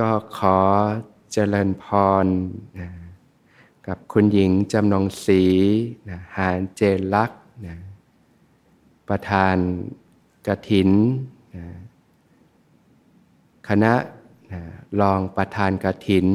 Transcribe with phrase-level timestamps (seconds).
[0.00, 0.58] ก็ขอ
[1.32, 1.86] เจริญพ
[2.24, 2.26] ร
[2.78, 2.88] นะ
[3.86, 5.42] กับคุณหญิงจำนงศรี
[6.08, 6.82] นะหานเจ
[7.14, 7.76] ลักษณ์นะ
[9.08, 9.56] ประธาน
[10.46, 10.90] กระถิน
[11.56, 11.66] นะ
[13.68, 13.94] คณะ
[14.52, 14.60] นะ
[15.00, 16.26] รองประธานกระถิน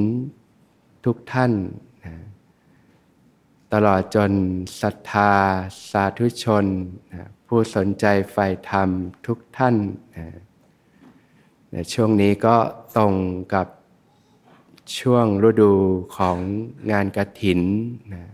[1.06, 1.52] ทุกท่าน
[2.06, 2.14] นะ
[3.74, 4.32] ตลอดจน
[4.82, 5.32] ศรัทธา
[5.92, 6.66] สาธุชน
[7.14, 8.90] นะผู้สนใจใฝ่ธรรม
[9.26, 9.76] ทุกท่าน
[10.18, 10.26] นะ
[11.76, 12.56] ในช่วงนี้ก็
[12.98, 13.14] ตรง
[13.54, 13.68] กับ
[15.00, 15.74] ช่วงฤดู
[16.18, 16.38] ของ
[16.92, 17.62] งานกระถิน
[18.14, 18.26] นะ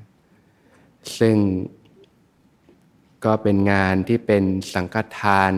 [1.19, 1.37] ซึ่ง
[3.25, 5.53] ก็เป็นงานที่เป็นสังฆทาน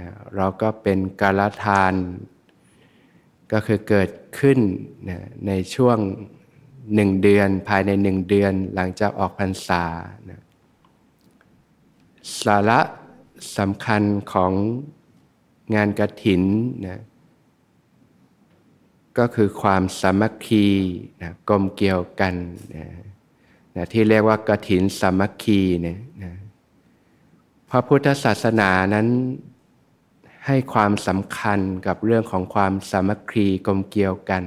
[0.00, 1.94] นะเราก็เป็นกาลทาน
[3.52, 4.58] ก็คือเกิดขึ้น
[5.08, 5.98] นะในช่วง
[6.94, 9.84] หนึ่งเดือนภายในหนึ่งเดือนหลังจากออกพรรษา
[10.30, 10.40] นะ
[12.42, 12.80] สาระ
[13.58, 14.02] สำคัญ
[14.32, 14.52] ของ
[15.74, 16.42] งานกระถิน
[16.86, 17.00] นะ
[19.18, 20.66] ก็คือความสามัคคี
[21.22, 22.34] นะกลมเกี่ยวกัน
[22.76, 22.86] นะ
[23.76, 26.32] นะที่เรียกว่ากถินสามัคคีเนี่ยนะ
[27.70, 29.08] พระพุทธศาสนานั้น
[30.46, 34.44] ให้ความสำคัญกับเรื่องของความสามัคคีกลมเกี่ยวกัน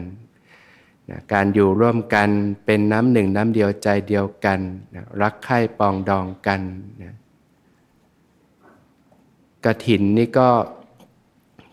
[1.10, 2.30] นะการอยู่ร่วมกัน
[2.66, 4.60] เป็นน้ำหนึ่งน้ำเดียวใจเดียวกัน
[4.96, 6.62] นะรักใคร่ปองดองกัน
[7.04, 7.14] นะ
[9.66, 10.50] กถินนี่ก็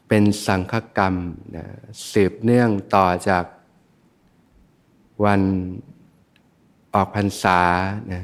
[0.09, 1.14] เป็นสังฆกรรม
[1.56, 1.67] นะ
[2.12, 3.45] สืบเนื่องต่อจาก
[5.25, 5.41] วัน
[6.95, 7.61] ออกพรรษา
[8.12, 8.23] นะ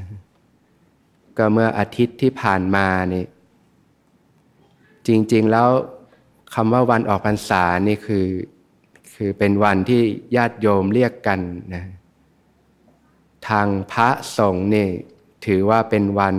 [1.36, 3.24] ก็เมื่ออาทิตย์ที่ผ่านมานี่
[5.06, 5.68] จริง ๆ แล้ว
[6.54, 8.26] คำว่าวันออกพรรษานี่คือ
[9.14, 10.02] คือเป็นวันที่
[10.36, 11.40] ญาติโยมเรียกกัน
[11.74, 11.84] นะ
[13.48, 14.88] ทางพระสงฆ์นี่
[15.46, 16.36] ถือว่าเป็นวัน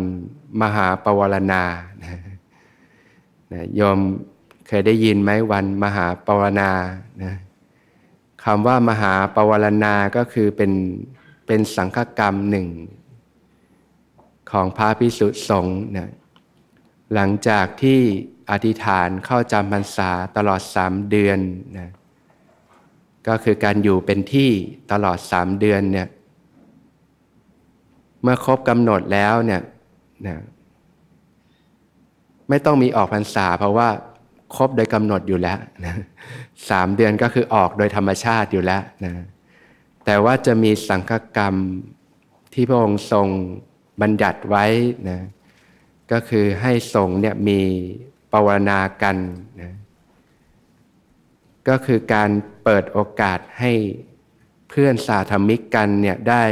[0.62, 1.64] มหาปวารณา
[2.04, 2.20] นะ
[3.54, 4.00] นะโยม
[4.68, 6.72] เคยได้ยินไหมวันมหาปวารณา
[7.24, 7.36] นะ
[8.44, 10.72] คำว่ามหาปวารณาก็คือเป็น
[11.48, 12.68] เป็นสังฆกรรมหนึ่ง
[14.52, 16.12] ของพระพิสุทธสงฆ์นะ
[17.14, 18.00] หลังจากที่
[18.52, 21.40] อธิษฐานเข้าจำพรรษาตลอดสามเดือน
[21.78, 21.90] นะ
[23.28, 24.50] ก็คือการอยู่เป็นที่
[24.92, 26.08] ตลอดสามเดือนเนี่ย
[28.22, 29.62] เมื่อครบกำหนดแล้วเนี่ย
[30.28, 30.38] นะ
[32.50, 33.90] ไม่ต้องมีออกพรรษาเพราะว่า
[34.56, 35.96] ครบโดยกำหนดอยู่แล้วนะ
[36.70, 39.14] สามเดือนก็คือออกโดยธรรมชาติอยู่แล้วนะ
[40.06, 41.56] แต่ว่าจะมีสังฆกรรม
[42.54, 43.28] ที่พระองค์ทรง
[44.02, 44.66] บัญญัติไว้
[45.10, 45.20] นะ
[46.12, 47.60] ก็คือให้สงฆ์เนี่ยมี
[48.32, 49.18] ปวารณากัน
[49.62, 49.74] นะ
[51.68, 52.30] ก็คือการ
[52.64, 53.72] เปิดโอกาสให้
[54.70, 56.44] เพื่อนสาธมิกกันเนี่ยได้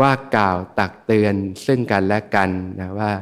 [0.00, 1.34] ว่ากล่าวตักเตือน
[1.66, 3.12] ซึ่งกันและกันนะว่า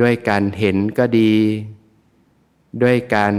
[0.00, 1.32] ด้วยการเห็นก็ดี
[2.82, 3.34] ด้วยการ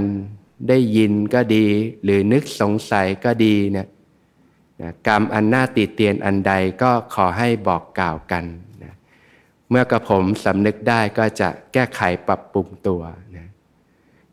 [0.70, 1.66] ได้ยินก็ดี
[2.04, 3.88] หรือนึกสงสัยก็ดีเนี่ย
[4.82, 8.44] นะกรรมอันน่าติเตียนอันใดก็ขอให้บอกกล่าวกัน
[8.84, 8.94] นะ
[9.70, 13.02] เมื่อกระผมสำนึกได้ก็จะแก้ไขปรับปรุงตัว
[13.38, 13.48] นะ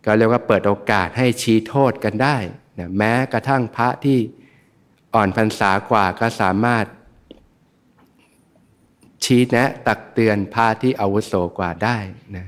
[0.04, 2.36] ก็เรียกว่าเปิดโอกาสให้ชี้โทษกันได้
[2.78, 4.18] นะแม้กระทั่งพระที่
[5.14, 6.84] อ่อนพรรษากว่าก็สามารถ
[9.24, 11.98] ชี้แนะตักเตือนพระที่อาวุโสกว่าได้
[12.36, 12.46] นะ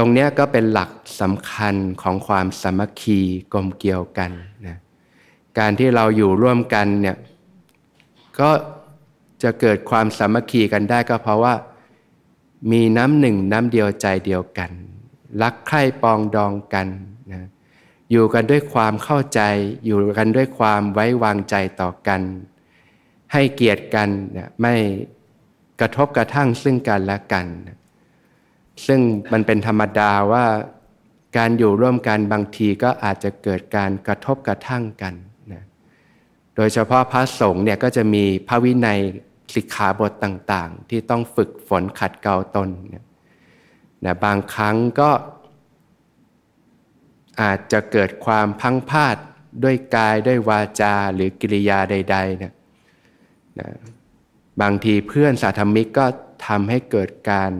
[0.00, 0.90] รงนี้ก็เป็นหลัก
[1.20, 3.20] สำคัญของความสามัคคี
[3.52, 4.30] กลมเกี่ยวกัน
[4.66, 4.78] นะ
[5.58, 7.16] การที่เราอยู่ร่วมกันเนี่ย
[8.40, 8.50] ก็
[9.42, 11.54] จะเกิดความสามัคคีกันได้ก็เพราะว่า
[12.72, 14.70] มีน้ำหนึ่งน้ำเดียวใจเดียวกัน
[15.42, 16.88] รักใคร่ปองดองกัน
[17.32, 17.42] นะ
[18.10, 19.40] อยู่กันด้วยความเข้าใจ
[19.84, 22.20] อยู่กันด้วยความไว้วางใจต่อกัน
[23.32, 24.74] ให้เกียรติกันนะไม่
[25.80, 27.76] กระทบกระทั่งซึ่งกันและกันนะ
[28.86, 29.00] ซึ่ง
[29.32, 30.46] มันเป็นธรรมดาว่า
[31.36, 35.14] การอยู่ร่วมกันบางทีก็อาจจะเกิดการกระทบกระทั่งกัน
[35.52, 35.64] นะ
[36.56, 39.00] โดยเฉพาะพระสงฆ์เนี่ยก็จะมีพระวินัย
[39.54, 43.04] สิกขาบทต่างๆ ที่ต้องฝึกฝนขัดเกลาตนนะ
[44.04, 45.10] นะบางครั้งก็
[47.40, 49.16] อาจจะเกิดความพังพาด
[49.64, 52.54] ด้วยกายด้วยวาจาหรือกิริยาใดๆนะ
[53.58, 53.68] นะ
[54.62, 56.06] บางทีเพื่อนสาธมิกก็
[56.46, 57.52] ทำให้เกิดการ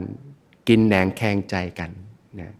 [0.67, 1.91] กินแหนงแคงใจกัน
[2.39, 2.51] นะ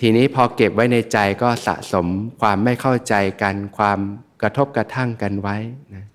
[0.00, 2.06] ทีนี้พอเก็บไว้ในใจก็สะสม
[2.40, 3.98] ความไม่เข้าใจกัน ความ
[4.42, 5.56] กระทบกระทั่งกันไว้
[5.94, 6.06] นะ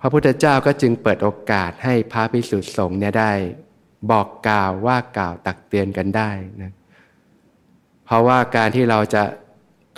[0.00, 3.32] พระพุทธเจ้าก็จึงเปิดโอกาสให้พระภิกษุสงฆ์เนี่ยได้
[4.10, 6.30] บอกกล่าวว่ากล่าวตักเตือนกันได้
[6.62, 6.72] นะ
[8.04, 9.22] เพราะว่าการที่เราจะ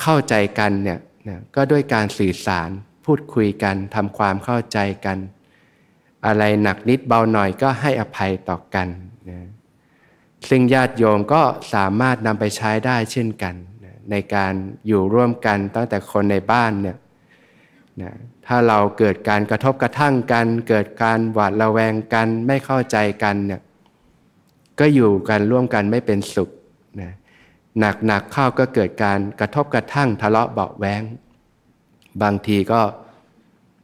[0.01, 2.71] เข้าใจกันเนี่ยนะก็ด้วยการสื่อสาร
[3.05, 5.19] พูดคุยกันทำความเข้าใจกัน
[6.27, 8.89] อะไรหนักนิดเบาหน่อยก็ให้อภัยต่อกัน
[9.31, 9.39] นะ
[10.49, 11.43] ซึ่งญาติโยมก็
[11.75, 14.53] สามารถนำไปใช้ได้เช่นกันนะในการ
[14.87, 16.97] อยู่ร่วมกันตั้งแต่คนในบ้านเนี่ย
[18.03, 18.13] นะ
[18.47, 23.61] ถ้าเราเกิดการกระทบกระทั่งกัน เกิดการหวาดระแวงกันไม่เข้าใจกันเนี่ย
[24.81, 26.51] ก็อยู่กันร่วมกันไม่เป็นสุข
[27.01, 27.13] นะ
[27.81, 31.03] หนักหนักเข้าก็เกิดการกระทบกระทั่งทะเลาะเบาแวง
[32.23, 32.81] บางทีก็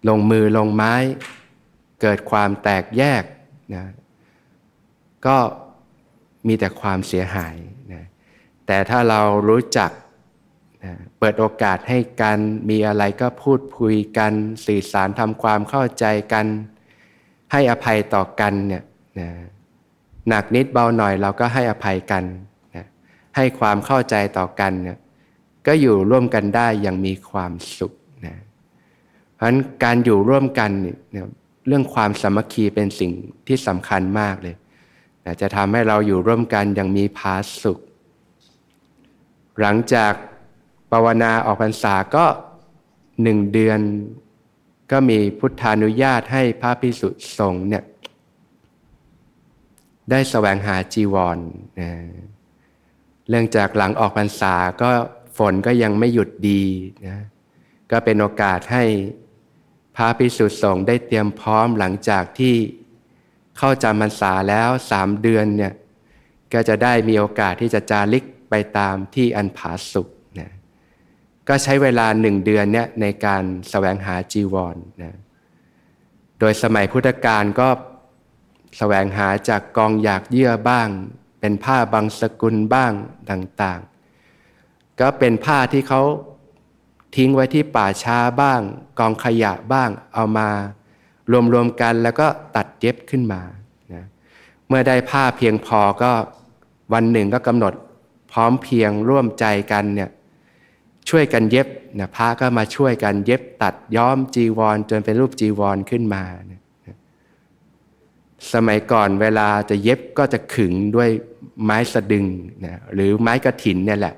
[0.09, 0.94] ลงมือลงไม้
[2.00, 3.25] เกิดความแตกแยก
[3.75, 3.84] นะ
[5.26, 5.37] ก็
[6.46, 7.56] มีแต่ความเสียหาย
[7.93, 8.04] นะ
[8.66, 9.90] แต่ถ้าเรารู้จัก
[10.84, 12.38] นะเปิดโอกาสให้กัน
[12.70, 14.32] มีอะไรก็พูดคุยกัน
[14.66, 16.46] สื่อสารทำความเข้าใจกัน
[17.52, 18.82] ให้อภัยต่อกันเนี่ย
[19.20, 19.28] นะ
[20.28, 22.25] หนักนิดเบาหน่อยเราก็ให้อภัยกัน
[22.75, 22.84] นะ
[23.37, 24.99] ให้ความเข้าใจต่อกันเนี่ย
[25.66, 27.92] ก็อยู่ร่วมกันได้อย่างมีความสุข
[28.26, 28.37] นะ
[29.34, 31.26] เพราะฉะนั้นการอยู่ร่วมกันเนี่ย
[31.66, 33.12] เรื่องความสามัคคีเป็นสิ่ง
[33.46, 34.56] ที่สำคัญมากเลย
[35.40, 37.78] จะทำให้เราอยู่ร่วมกันอย่างมีพาสุข
[39.60, 40.12] หลังจาก
[40.90, 42.24] ภาวนาออกพรรษาก็
[43.22, 43.80] หนึ่งเดือน
[44.92, 47.08] ก็มีพุทธานุญาตให้พระพิสุ
[47.38, 47.84] สงฆ์เนี่ย
[50.10, 51.38] ได้แสวงหาจีวร
[51.80, 51.90] นะ
[53.28, 54.90] เรื่องจากหลังออกพรรษาก็
[55.38, 56.62] ฝนก็ยังไม่หยุดดี
[57.06, 57.18] นะ
[57.90, 58.84] ก็เป็นโอกาสให้
[59.96, 62.54] พระพิสุสงฆ์ได้เตรียมพร้อมหลังจากที่
[63.58, 65.72] เข้าจำพรรษาแล้วสามเดือนเนี่ย
[66.52, 70.08] ก็จะได้มีโอกาสที่จะจาริกไปตามที่อันผาสุก
[70.40, 70.52] นะ
[71.48, 75.14] ก็ใช้เวลาหนึ่งเดือนเนี่ยในการสแสวงหาจีวรนะ
[76.38, 77.75] โดยสมัยพุทธกาลก็ส
[78.78, 80.88] แสวงหาจากกองอยากเยื่อบ้าง
[81.40, 82.92] เป็นผ้าบางสกุลบ้าง
[83.31, 83.81] ต่าง
[84.40, 86.02] ๆ ก็เป็นผ้าที่เขา
[87.16, 88.60] ทิ้งไว้ที่ป่าช้าบ้าง
[88.98, 90.48] กองขยะบ้างเอามา
[91.52, 92.26] รวมๆกันแล้วก็
[92.56, 93.42] ตัดเย็บขึ้นมา
[93.92, 94.04] นะ
[94.68, 96.10] เมื่อได้ผ้าเพียงพอก็
[96.92, 97.74] วันหนึ่งก็กำหนด
[98.32, 100.10] พร้อมเพียงร่วมใจกันเนี่ย
[101.08, 101.68] ช่วยกันเย็บ
[101.98, 106.60] นะพระก็มาช่วยกันเย็บตัดย้อมจีวร จนเป็นรูปจีวรขึ้นมานะ
[108.52, 111.08] สมัยก่อนเวลาจะเย็บก็จะขึงด้วย
[111.64, 112.26] ไม้สะดึง
[112.64, 114.14] นะหรือไม้กระถินเนี่ยแหละ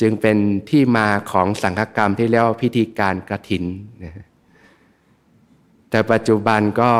[0.00, 0.36] จึงเป็น
[0.70, 3.64] ที่มาของสังฆกรรมที่เรียกว่าพิธีการกระถิน
[4.04, 4.26] นะ
[5.90, 6.92] แต่ปัจจุบันก็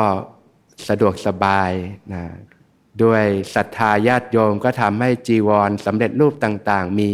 [0.87, 1.71] สะดวกสบาย
[2.13, 2.23] นะ
[3.03, 3.23] ด้วย
[3.55, 7.09] ศรัทธาญาติโยมก็ทำให้จีวรสำเร็จรูปต่างๆ มี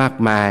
[0.00, 0.50] มากมาย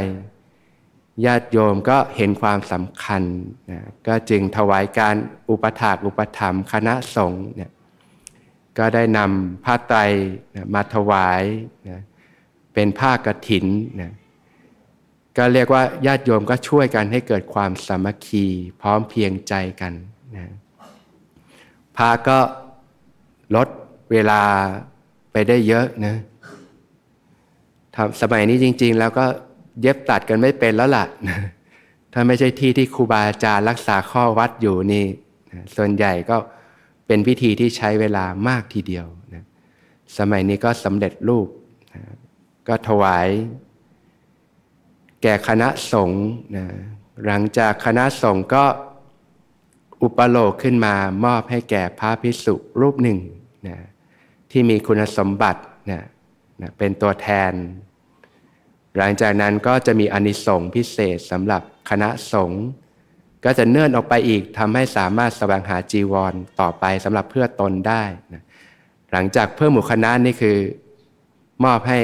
[1.25, 3.23] ญาติโยมก็เห็นความสำคัญ
[3.71, 5.15] นะก็จึงถวายการ
[5.49, 7.71] อุปถากอุปถัมภ์คณะสงฆ์เนี่ย
[8.77, 9.99] ก็ได้นำผ้าไตร
[10.55, 11.41] นะมาถวาย
[11.89, 12.01] นะ
[12.79, 13.65] เป็นผ้ากรถิน
[14.01, 14.13] นะ
[15.37, 18.45] ก็เรียกว่าญาติโยมก็ช่วยกันให้เกิดความสามัคคี
[18.81, 19.93] พร้อมเพียงใจกัน
[20.35, 20.45] นะ
[21.97, 22.39] พาก็
[23.55, 23.67] ลด
[24.11, 24.41] เวลา
[25.31, 26.15] ไปได้เยอะนะ
[27.95, 29.25] ทำสมัยนี้จริง ๆ แล้วก็
[29.81, 31.39] เย็บตัดกันไม่เป็นแล้วล่ะนะ
[32.13, 35.05] ถ้าไม่ใช่ที่ที่ครูบาอาจารย์รักษาข้อวัดอยู่นี่
[35.51, 36.37] นะส่วนใหญ่ก็
[37.07, 39.43] เป็นพิธีที่ใช้เวลามากทีเดียวนะ
[40.17, 41.47] สมัยนี้ก็สำเร็จรูป
[41.95, 42.01] นะ
[42.69, 43.27] ก็ถวาย
[45.21, 46.25] แก่คณะสงฆ์
[46.55, 46.65] นะ
[47.25, 48.65] หลังจากคณะสงฆ์ก็
[50.01, 50.95] อุปโลกขึ้นมา
[51.25, 53.19] มอบให้แก่พระพิสุรูปหนึ่ง
[53.67, 53.77] นะ
[54.51, 55.61] ที่มีคุณสมบัติ
[55.91, 56.03] นะ
[56.61, 57.53] นะเป็นตัวแทน
[58.97, 62.63] หลังจากนั้นก็จะมีอนิสงส์พิเศษสำหรับคณะสงฆ์
[63.45, 68.43] ก็จะเนื่อนออกไปอีกทำให้สามารถแสวงหาจีวรต่อไปสำหรับเพื่อตนได้นะ
[69.11, 70.57] หลังจากเพื่อหมู่คณะนี่คือ
[71.65, 71.99] มอบให้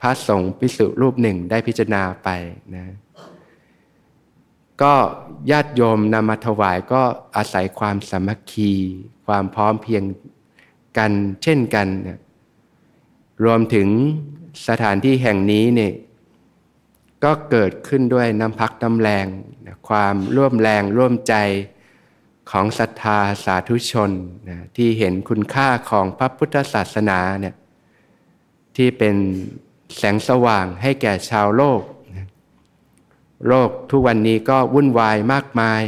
[0.00, 2.28] พระสงฆ์พิสุรูปหนึ่งได้พิจารณาไป
[2.74, 2.84] นะ
[4.82, 4.94] ก็
[5.50, 7.02] ญาติโยมนำมาถวายก็
[7.36, 8.72] อาศัยความสามัคคี
[9.26, 10.04] ความพร้อมเพียง
[10.98, 11.12] กัน
[11.42, 12.20] เช่นกันนะ
[13.44, 13.88] รวมถึง
[14.68, 15.92] สถานที่แห่งนี้เนี่ย
[17.24, 19.26] ก็เกิดขึ้นด้วยน้ำพักน้ำแรง
[19.88, 21.34] ความร่วมแรงร่วมใจ
[22.50, 24.10] ของศรัทธาสาธุชน
[24.48, 27.54] นะที่เห็นคุณค่าของพระพุทธศาสนาเนี่ย
[28.76, 29.16] ที่เป็น
[29.96, 31.82] แสงสว่างให้แก่ชาวโลก
[33.48, 35.82] โลกทุกวันนี้ก็วุ่นวายมากมาย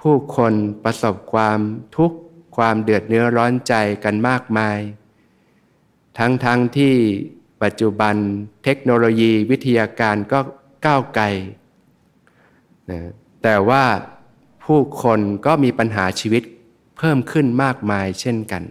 [0.00, 0.54] ผู้คน
[0.84, 1.58] ประสบความ
[1.96, 2.18] ทุกข์
[2.56, 4.78] ความเดือดเนื้อร้อนใจกันมากมาย
[6.18, 6.94] ทั้งๆทที่
[7.62, 8.14] ปัจจุบัน
[8.64, 10.40] เทคโนโลยีวิทยาการก็
[10.86, 11.24] ก้าวไกล
[12.90, 13.00] นะ
[13.42, 13.84] แต่ว่า
[14.64, 16.42] ผู้คนก็มีปัญหาชีวิต
[16.96, 18.62] เพิ่มขึ้นมากมายเช่นกัน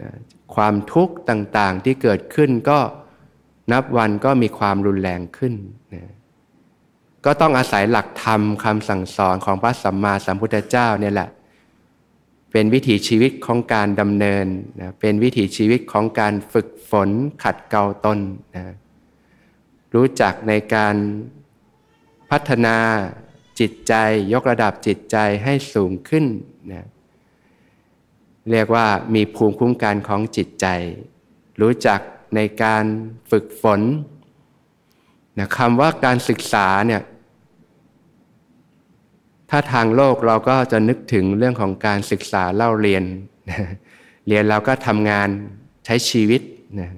[0.00, 0.10] นะ
[0.54, 2.78] ความทุกข์ต่างๆที่เกิดขึ้นก็
[3.72, 5.54] นับวันก็มีความรุนแรงขึ้น
[5.94, 6.12] นะ
[7.24, 11.30] ก็ต้องอาศัยหลักธรรมคำสั่งสอนของพระสัมมาสัมพุทธเจ้าเนี่ยแหละ
[12.52, 14.46] เป็นวิถีชีวิตของการดำเนิน
[14.80, 17.10] นะเป็นวิถีชีวิตของการฝึกฝน
[17.42, 18.18] ขัดเกลาตน
[18.56, 18.74] นะ
[19.94, 20.96] รู้จักในการ
[22.30, 22.76] พัฒนา
[23.60, 23.94] จิตใจ
[24.32, 26.24] ยกระดับจิตใจให้สูงขึ้น
[26.72, 26.86] นะ
[28.50, 30.66] เรียกว่ามีภูมิคุ้มกันของจิตใจ
[31.60, 32.00] รู้จัก
[32.36, 32.84] ในการ
[33.30, 33.80] ฝึกฝน
[35.38, 37.02] นะคำว่าการศึกษาเนี่ย
[39.50, 43.04] ถ้าทางโลกเราก็จะนึกถึงเรื่องของการศึกษาเล่าเรียน
[44.28, 45.28] เรียนเราก็ทำงาน
[45.84, 46.42] ใช้ชีวิต
[46.80, 46.90] นะ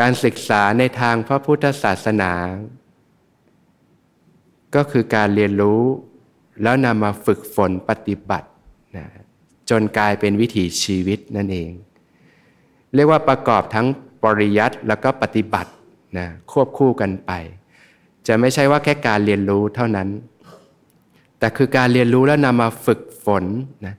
[0.00, 2.32] การศึกษาในทางพระพุทธศาสนา
[4.74, 5.82] ก็คือการเรียนรู้
[6.62, 8.48] แล้วนำมาฝึกฝนปฏิบัติ
[8.96, 9.06] นะ
[9.70, 11.70] จนกลายเป็นวิถีชีวิตนั่นเอง
[12.94, 13.86] เรียกว่าประกอบทั้ง
[14.22, 15.70] ปริยัติแล้วก็ปฏิบัติ
[16.18, 17.32] นะควบคู่กันไป
[18.26, 20.08] จะไม่ใช่ว่าแค่การเรียนรู้เท่านั้น
[21.38, 23.44] แต่คือการเรียนรู้แล้วนำมาฝึกฝน
[23.86, 23.94] นะ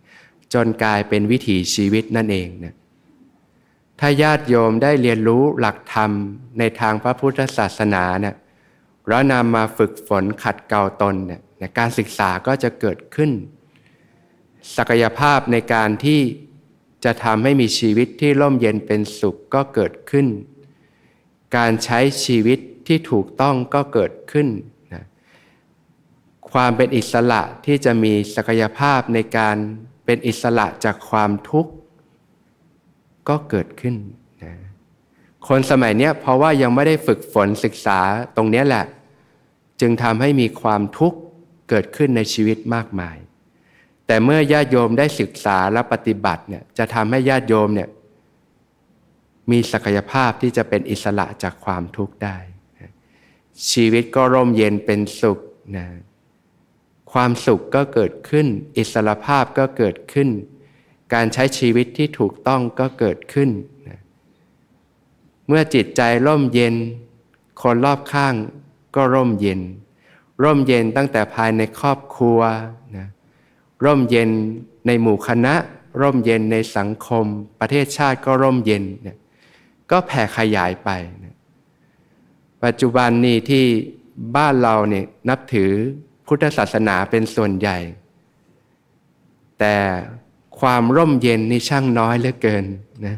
[0.53, 2.74] จนกลายเป็นวิถีชีวิตนั่นเองนะ
[4.00, 6.12] ถ้าญาติโยมได้เรียนรู้หลักธรรม
[6.60, 8.36] ในทางพระพุทธศาสนาเนี่ย
[9.07, 11.41] แล้วนำมาฝึกฝนขัดเกลาตนเนี่ย
[11.77, 13.31] การศึกษาก็จะเกิดขึ้น
[14.75, 16.22] ศักยภาพในการที่
[17.05, 20.27] จะทำให้มีชีวิตที่ร่มเย็นเป็นสุขก็เกิดขึ้น
[21.57, 24.48] การใช้ชีวิตที่ถูกต้องก็เกิดขึ้น
[24.93, 25.03] นะ
[26.51, 29.55] ความเป็นอิสระที่จะมีศักยภาพในการ
[30.05, 31.72] เป็นอิสระจากความทุกข์
[33.29, 33.95] ก็เกิดขึ้น
[34.43, 34.53] นะ
[35.48, 38.00] คนสมัยนี้เพราะว่ายังไม่ได้ฝึกฝนศึกษา
[38.36, 38.86] ตรงนี้แหละ
[39.81, 41.17] จึงทำให้มีความทุกข์
[41.69, 43.17] เกิดขึ้นในชีวิตมากมาย
[44.07, 47.89] แต่เมื่อญาติโยมได้ศึกษาและปฏิบัติเนี่ยจะทำให้ญาติโยมเนี่ย
[49.51, 52.38] มีศักยภาพที่จะเป็นอิสระจากความทุกข์ได้
[53.71, 55.39] ชีวิตก็ร่มเย็นเป็นสุข
[55.77, 55.88] นะ
[57.12, 58.47] ความสุขก็เกิดขึ้น
[58.77, 60.29] อิสระภาพก็เกิดขึ้น
[61.13, 63.50] การใช้ชีวิตที่ถูกต้องก็เกิดขึ้น
[63.88, 64.00] นะ
[65.47, 66.75] เมื่อจิตใจร่มเย็น
[67.62, 68.33] คนรอบข้าง
[68.95, 69.62] ก็ร่มเย็น
[70.43, 72.39] ร่มเย็นตั้งแต่ภายในครอบครัว
[72.97, 73.07] นะ
[73.86, 74.29] ร่มเย็น
[74.88, 75.55] ในหมู่คณะ
[76.01, 77.25] ร่มเย็นในสังคม
[77.60, 79.17] ประเทศชาติก็ร่มเย็นเนะ
[79.91, 80.89] ก็แผ่ขยายไป
[81.24, 81.36] นะ
[82.63, 83.65] ปัจจุบันนี้ที่
[84.36, 85.72] บ้านเราเนี่ยนับถือ
[86.27, 87.77] พุทธศาสนาเป็นส่วนใหญ่
[89.60, 89.75] แต่
[90.60, 92.65] ความร่มเย็นนี่ช่างน้อยเหลือเกิน
[93.05, 93.17] นะ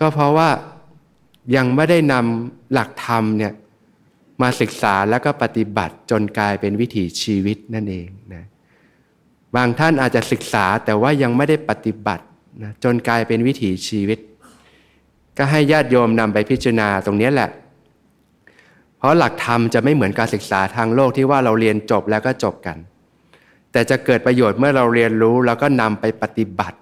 [0.00, 0.50] ก็เพราะว่า
[1.56, 3.52] ยังไม่ได้นำหลักธรรมเนี่ย
[4.42, 8.44] มาศึกษาแล้วก็ปฏิบัติจนกลายเป็นวิถีชีวิตนั่นเองนะ
[9.56, 12.24] บางท่านอาจจะศึกษาแต่ว่ายังไม่ได้ปฏิบัติ
[12.62, 14.18] นะจนกลายเป็นวิถีชีวิต
[15.38, 17.50] ก็ให้ญาติโยมนำไปพิจารณาตรงนี้แหละ
[18.98, 22.76] เพราะหลักธรรมจะไม่เหมือนการศึกษาทางโลกที่ว่าเราเรียนจบแล้วก็จบกัน
[23.72, 26.78] แต่จะเกิดประโยชน์เมื่อเราเรียนรู้แล้วก็นำไปปฏิบัติ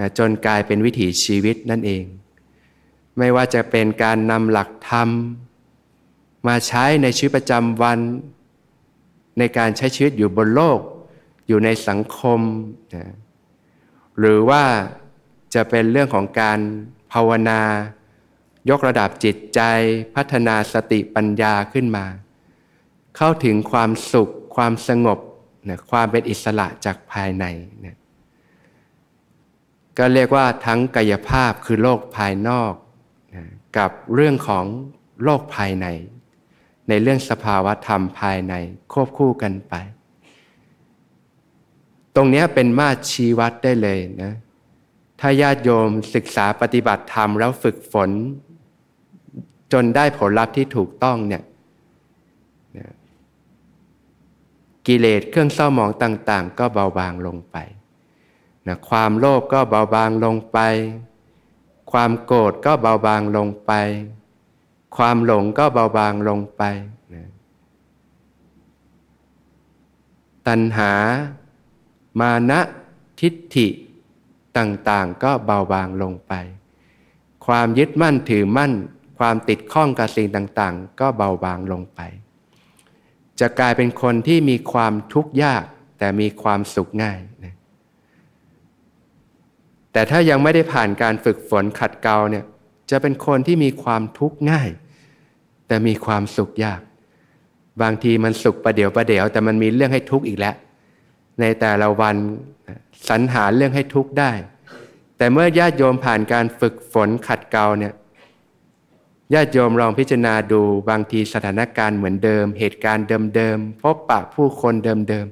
[0.00, 2.04] นะจนกลายเป็นวิถีชีวิตนั่นเอง
[3.18, 5.08] ไม่ว่าจะเป็นการนำหลักธรรม
[6.48, 7.98] มาใช้ในชีวิตประจำวัน
[9.38, 10.80] ในการใช้ชีวิตอยู่บนโลก
[11.48, 12.40] อยู่ในสังคม
[12.94, 13.04] นะ
[14.18, 14.64] หรือว่า
[15.54, 16.58] จะเป็นเรื่องของการ
[17.12, 17.60] ภาวนา
[18.70, 19.60] ยกระดับจิตใจ
[20.14, 22.06] พัฒนาสติปัญญาขึ้นมา
[23.16, 25.18] เข้าถึงความสุข ความสงบ
[25.68, 27.44] นะความเป็นอิสระจากภายใน
[27.84, 27.96] นะ
[29.98, 32.74] ก็เรียกว่าทั้งกายภาพคือโลกภายนอก
[33.34, 33.44] นะ
[33.78, 34.64] กับเรื่องของ
[35.24, 35.86] โลกภายใน
[36.88, 38.54] ในเรื่องสภาวะธรรมภายใน
[38.92, 39.74] ควบคู่กันไป
[42.20, 44.32] ตรงนี้เป็นมาชี้วัดได้เลยนะ
[45.20, 48.10] ถ้าญาติโยมศึกษาปฏิบัติธรรมแล้วฝึกฝน
[49.72, 51.42] จนได้ผลลัพธ์ที่ถูกต้องเนี่ย
[54.86, 57.56] กิเลสเครื่องเศร้าหมองต่าง ๆ ก็เบาบางลงไป
[58.66, 60.58] นะความโลภกก็เบาบางลงไป
[61.92, 63.72] ความโกรธก็เบาบางลงไป
[64.96, 66.62] ความหลงก็เบาบางลงไป
[67.14, 67.28] นะ
[70.46, 70.92] ตัณหา
[72.20, 72.60] มานะ
[73.20, 73.68] ทิฏฐิ
[74.58, 76.32] ต่างๆ ก็เบาบางลงไป
[77.46, 78.72] ความยึดมั่นถือมั่น
[79.18, 82.00] ความติดข้องกับสิ่งต่างๆ ก็เบาบางลงไป
[83.40, 85.64] จะกลายเป็นคนที่มีความทุกข์ยาก
[85.98, 87.54] แต่มีความสุขง่ายนะ
[89.92, 92.44] แต่ถ้ายังไม่ได้ผ่านการฝึกฝนขัดเกลาเนี่ย
[92.90, 94.68] จะเป็นคนที่มีความทุกข์ง่าย
[95.66, 96.80] แต่มีความสุขยาก
[97.82, 100.54] บางทีมันสุขประเดี๋ยวประเดี๋ยว แต่มันมีเรื่องให้ทุกข์อีกแล้ว
[101.40, 102.16] ในแต่ละวัน
[103.08, 104.32] สรรหาเรื่องให้ทุกข์ได้
[105.16, 107.94] แต่เมื่อญาติโยมผ่านการฝึกฝนขัดเกลาเนี่ย
[109.34, 115.26] ญาติโยมลองพิจารณาดูบางทีสถานการณ์เหมือนเดิม เหตุการณ์เดิมๆพบปะผู้คนเดิม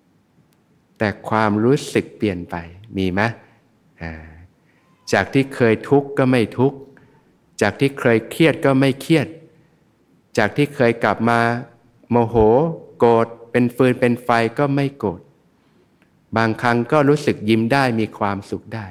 [0.00, 2.54] ๆแต่ความรู้สึกเปลี่ยนไป
[2.96, 3.20] มีไหม
[5.12, 6.78] จากที่เคยทุกข์ก็ไม่ทุกข์
[7.62, 9.26] จากที่เคยเครียดก็ไม่เครียด
[10.38, 11.40] จากที่เคยกลับมา
[12.10, 12.36] โมโห
[12.98, 15.20] โกรธ เป็นฟืนเป็นไฟก็ไม่โกรธ
[16.36, 18.86] บางครั้งก็รู้สึกยิ้มได้มีความสุขได้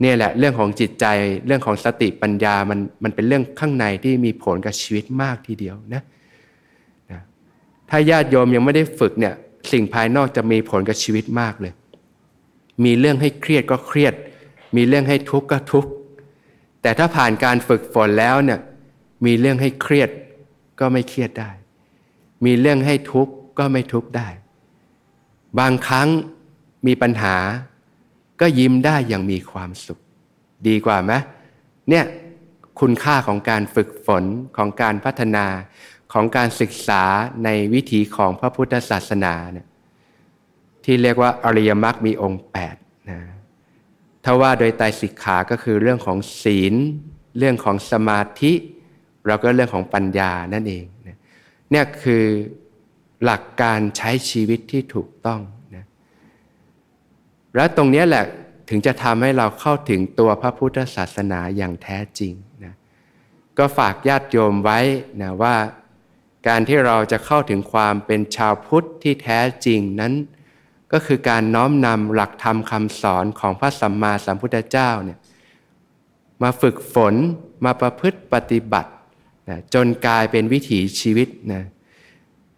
[0.00, 1.06] เนี่ยแหละเรื่องของจิตใจ
[1.46, 6.02] เรื่องของสติปัญญามันมันเป็นเรื่องข้างในที่มีผลกับชีวิตมากทีเดียวนะ
[7.10, 7.20] นะ
[7.90, 9.34] ถ้าญาติโยมยังไม่ได้ฝึกเนี่ย
[9.72, 11.72] สิ่งภายนอกจะมีผลกับชีวิตมากเลย
[12.84, 14.14] มีเรื่องให้เครียดก็เครียด
[14.76, 15.90] มีเรื่องให้ทุกข์ก็ทุกข์
[16.82, 18.60] แต่ถ้าผ่านการฝึกฝนแล้วเนี่ย
[19.26, 20.10] มีเรื่องให้เครียด
[20.80, 21.50] ก็ไม่เครียดได้
[22.44, 24.28] มีเรื่องให้ทุกข์ ก็ไม่ทุกข์ได้
[25.58, 26.08] บางครั้ง
[26.86, 27.36] มีปัญหา
[28.40, 29.98] ก็ยิ้มได้อย่างมีความสุข
[30.68, 31.12] ดีกว่าไหม
[31.88, 32.04] เนี่ย
[32.80, 34.24] คุณค่าของการฝึกฝน
[34.56, 35.46] ของการพัฒนา
[36.12, 37.04] ของการศึกษา
[37.44, 39.66] ในวิถีของพระพุทธศาสนาเนี่ย
[40.84, 42.44] ที่เรียกว่าอริยมรรคมีองค์
[42.76, 43.20] 8นะ
[44.24, 46.74] ถ้าว่าโดยไตรสิกขาก็คือเรื่องของศีล
[47.38, 48.52] เรื่องของสมาธิ
[49.26, 50.84] เราก็เรื่องของปัญญานั่นเอง
[51.70, 52.24] เนี่ยคือ
[53.24, 55.40] หลักการใช้ชีวิตที่ถูกต้อง
[55.76, 55.84] นะ
[57.54, 58.24] และตรงนี้แหละ
[58.68, 62.32] ถึงจะทำให้เราเข้าถึงตัวพระพุทธศาสนาอย่างแท้จริง
[62.64, 62.74] นะ
[63.58, 64.80] ก็ฝากญาติโยมไว้
[65.22, 65.56] นะว่า
[66.48, 70.12] การที่เราจะเข้าถึงความเป็นชาวพุทธที่แท้จริงนั้น
[70.92, 75.18] ก็คือการน้อมนำหลักธรรมคำสอนของพระสัมมาสัมพุทธเจ้าเนี่ย
[76.42, 77.14] มาฝึกฝน
[77.64, 78.90] มาประพฤติปฏิบัติ
[79.48, 81.62] นะจนกลายเป็นวิถีชีวิตนะ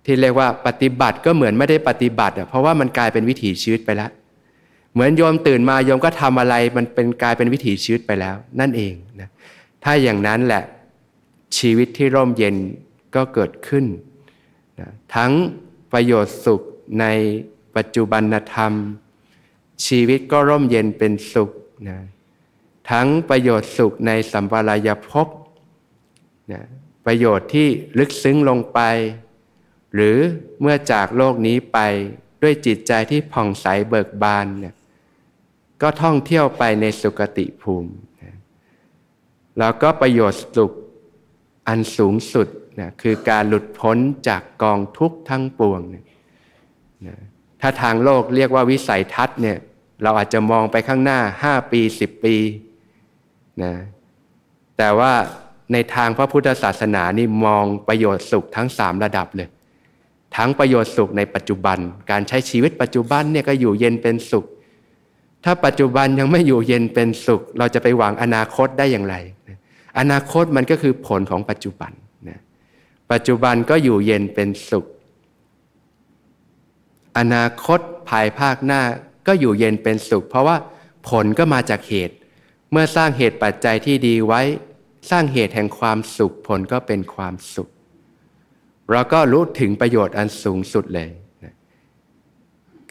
[0.05, 4.11] ที่เรียกว่าปฏิบัติก็เหมือนไม่ได้ปฏิบัติเพราะว่ามันกลายเป็นวิถีชีวิตไปแล้ว
[4.93, 9.29] เหมือนโยมตื่นมาโยมก็ทำอะไรมันเป็นกลายเป็นวิถีชีวิตไปแล้ว นั่นเองนะ
[9.85, 10.65] ถ้าอย่างนั้นแหละ
[11.59, 12.57] ชีวิตที่ร่มเย็น
[13.15, 13.85] ก็เกิดขึ้น
[14.81, 15.33] นะทั้ง
[15.93, 16.63] ประโยชน์สุข
[17.01, 17.07] ใน
[17.77, 18.23] ปัจจุบัน
[18.55, 18.73] ธรรม
[19.87, 21.51] ชีวิตก็ร่มเย็นเป็นสุข
[21.89, 21.99] นะ
[22.91, 25.29] ทั้งประโยชน์สุขในสัมปรายภพ
[26.53, 26.63] นะ
[27.07, 27.67] ประโยชน์ที่
[27.99, 28.81] ลึกซึ้งลงไป
[29.95, 30.17] หรือ
[30.61, 31.79] เมื่อจากโลกนี้ไป
[32.43, 34.75] ด้วยจิตใจที่ผ่องใสเบิกบานเนี่ย
[35.83, 37.93] ก็ท่องเที่ยวไปในสุคติภูมิ
[39.59, 40.73] แล้วก็ประโยชน์สุข
[41.69, 42.49] อันสูงสุด
[42.81, 45.81] นะคือการหลุดพ้นจากกองทุกข์ทั้งปวง
[47.07, 47.19] นะ
[47.61, 49.59] ถ้าทางโลกเรียกว่าวิสัยทัศน์เนี่ย
[50.03, 52.37] เราอาจจะมองไปข้างหน้าห้าปีสิบปี
[53.63, 53.75] นะ
[54.79, 55.13] แต่ว่า
[55.73, 59.49] ในทางพระพุทธศาสนานี่มองประโยชน์สุขทั้งสามระดับเลย
[60.37, 61.79] ทั้งประโยชน์สุขในปัจจุบัน
[62.11, 64.47] การใช้ชีวิตปัจจุบันเนี่ยก็อยู่เย็นเป็นสุข
[65.45, 69.17] ถ้าปัจจุบันยังไม่อยู่เย็นเป็นสุข เราจะไปหวังอนาคตได้อย่างไร
[69.99, 71.93] อนาคตมันก็คือผลของปัจจุบัน
[72.29, 72.41] นะ
[73.13, 74.87] ปัจจุบันก็อยู่เย็นเป็นสุข
[77.19, 78.83] อนาคตภายภาคหน้า
[79.27, 80.57] ก็อยู่เย็นเป็นสุข เพราะว่า
[81.09, 82.17] ผลก็มาจากเหตุ
[82.71, 84.43] เมื่อสร้างเหตุปัจจัยที่ดีไว้
[85.11, 87.69] สร้างเหตุแห่งความสุขผลก็เป็นความสุข
[88.91, 91.11] เราก็รู้ถึงประโยชน์อันสูงสุดเลย
[91.45, 91.55] นะ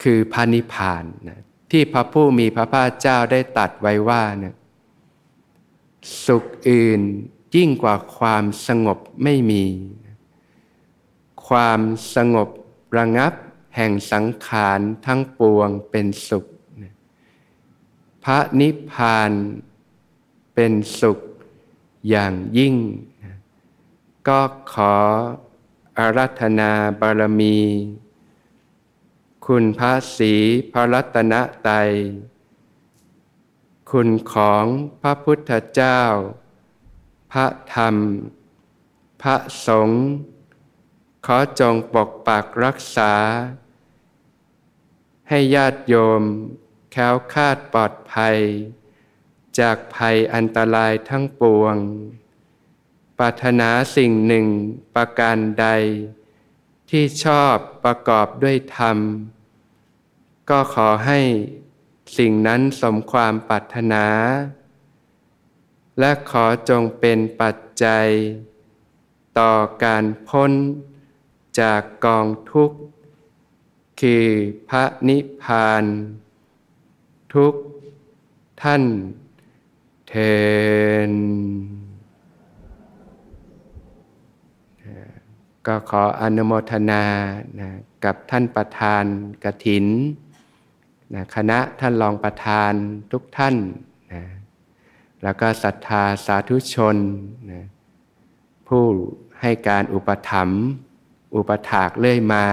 [0.02, 4.54] คือพานิพานนะที่พระผู้มีพระภาคเจ้าได้ตัดไว้ว่านี่ย
[6.26, 7.00] สุขอื่น
[7.56, 9.64] ยิ่งกว่าความสงบไม่มี
[11.48, 11.80] ความ
[12.14, 12.48] สงบ
[12.98, 13.32] ระงับ
[13.76, 16.46] แห่งสังขารทั้งปวงเป็นสุข
[18.24, 19.30] พระนิพพาน
[20.54, 21.18] เป็นสุข
[22.08, 22.76] อย่างยิ่ง
[24.28, 24.40] ก็
[24.72, 24.94] ขอ
[25.98, 27.58] อารัธนาบารมี
[29.46, 30.34] คุณพระศรี
[30.72, 31.34] พระรัตน
[31.68, 31.90] ตัย
[33.90, 34.64] คุณของ
[35.02, 36.00] พระพุทธเจ้า
[37.32, 37.96] พระธรรม
[39.22, 40.02] พระสงฆ์
[41.26, 43.14] ขอจงปกปักรักษา
[45.28, 46.22] ให้ญาติโยม
[46.92, 48.36] แค้วคาดปลอดภัย
[49.58, 51.76] จากภัยอันตรายทั้งปวง
[53.24, 54.46] ปรารถนาสิ่งหนึ่ง
[54.94, 55.66] ประการใด
[56.90, 58.98] ที่ชอบประกอบด้วยธรรม
[60.50, 61.20] ก็ขอให้
[62.18, 64.06] สิ่งนั้นสมความปรารถนา
[65.98, 68.06] และขอจงเป็นปัจจัย
[69.38, 69.52] ต่อ
[69.84, 70.52] การพ้น
[71.60, 72.78] จากกองทุกข์
[74.00, 74.26] คือ
[74.68, 75.84] พระนิพพาน
[77.34, 77.54] ทุก
[78.62, 78.84] ท่าน
[80.08, 80.14] เท
[81.10, 81.12] น
[85.66, 87.04] ก็ขออนุโมทนา
[87.60, 87.68] นะ
[88.04, 89.04] กับท่านประธาน
[89.44, 89.86] กระถิน
[91.14, 92.72] นะคณะท่านรองประธาน
[93.12, 93.56] ทุกท่าน
[94.12, 94.22] นะ
[95.22, 96.96] แล้วก็ศรัทธาสาธุชน
[97.52, 97.62] นะ
[98.68, 98.82] ผู้
[99.40, 100.62] ให้การอุปถัมภ์
[101.34, 102.46] อุปถากเลื่อยมา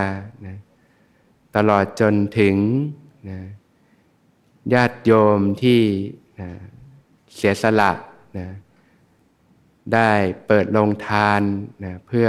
[0.45, 0.55] นะ
[1.55, 2.55] ตลอดจนถึง
[3.29, 3.39] นะ
[4.73, 5.81] ญาติโยมที่
[6.39, 6.49] นะ
[7.35, 7.91] เสียสละ
[8.37, 8.47] นะ
[9.93, 10.11] ได้
[10.47, 11.41] เปิดโรงทาน
[11.83, 12.27] นะเพื่อ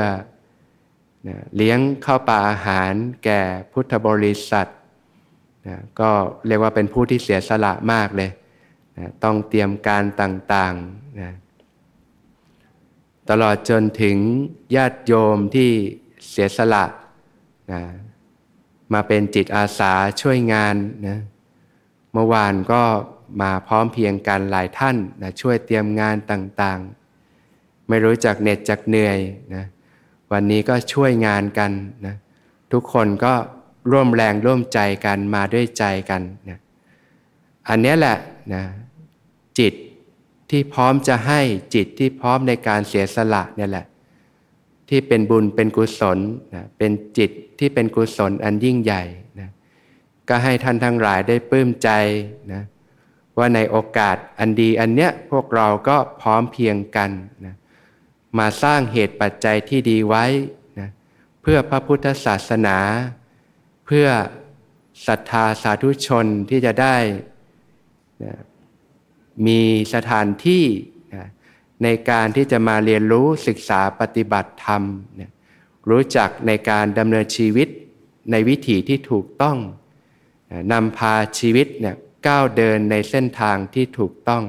[1.29, 2.93] นะเลี้ยงข้าวปลาอาหาร
[3.25, 3.41] แก่
[3.73, 4.69] พุทธบริษัท
[5.67, 6.11] นะก็
[6.47, 8.31] เรียกว่าเป็นผู้ที่เสียสละมากเลย
[8.99, 11.31] นะต้องเตรียมการต่างๆนะ
[13.31, 14.17] ตลอดจนถึง
[14.77, 15.71] ญาติโยมที่
[16.31, 16.85] เสียสละ
[17.73, 17.83] นะ
[18.93, 20.77] มาเป็นจิตอาสาช่วยงาน
[21.09, 21.19] นะ
[22.13, 22.83] เมื่อวานก็
[23.43, 29.19] มาพร้อมเพียงกันหลายท่านนะช่วยเตรียมงานต่างๆ ไม่รู้จักเหน็ดจักเหนื่อย
[29.55, 29.65] นะ
[30.33, 31.71] วันนี้ก็ช่วยงานกัน
[32.07, 32.17] นะ
[32.73, 33.35] ทุกคนก็
[33.91, 36.59] ร่วมแรงร่วมใจกันมาด้วยใจกันนะ
[37.69, 38.17] อันนี้แหละ
[38.55, 38.63] นะ
[39.59, 39.75] จิต
[40.51, 41.41] ที่พร้อมจะให้
[41.75, 43.87] จิตที่พร้อมในการเสียสละเนี่ยแหละ
[44.89, 46.19] ที่เป็นบุญเป็นกุศล
[46.55, 49.03] นะเป็นจิตที่เป็นกุศลอันยิ่งใหญ่
[49.41, 49.49] นะ
[50.29, 51.91] ก็ให้ท่านทั้งหลายได้ปลื้มใจ
[52.53, 52.63] นะ
[53.39, 57.11] ว่าในโอกาสอันดีอันเนี้ยพวกเราก็พร้อมเพียงกัน
[57.47, 57.55] นะ
[58.39, 60.25] มาสร้างเหตุปัจจัยที่ดีไว้
[60.79, 60.89] นะ
[61.43, 62.79] เพื่อพระพุทธศาสนา
[63.87, 64.07] เพื่อ
[65.07, 66.97] ศรัทธาสาธุชนที่จะได้
[68.25, 68.35] นะ
[69.47, 69.61] มี
[69.95, 70.65] สถานที่
[71.15, 71.27] นะ
[71.83, 74.83] ในการที่จะมาเรียนรู้ศึกษาปฏิบัติธรรม
[75.21, 75.31] นะ
[75.91, 77.69] รู้จักในการดำเนินชีวิต
[78.31, 79.59] ในวิถีที่ถูกต้อง
[80.51, 84.45] นะนำพาชีวิตเนี่ยก้าวเดินในเส้นทางที่ถูกต้อง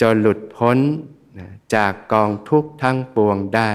[0.00, 0.78] จนหลุดพ้น
[1.74, 3.72] จากกองทุกข์ทั้งปวงได้